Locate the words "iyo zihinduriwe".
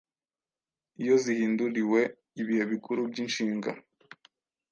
1.01-1.99